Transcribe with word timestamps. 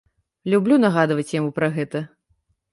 Люблю 0.53 0.79
нагадваць 0.85 1.35
яму 1.39 1.55
пра 1.61 1.71
гэта! 1.79 2.05